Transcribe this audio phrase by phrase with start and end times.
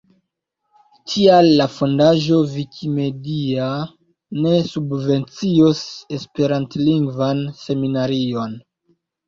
[1.11, 3.69] Tial la fondaĵo Vikimedia
[4.47, 5.85] ne subvencios
[6.19, 8.61] esperantlingvan seminarion.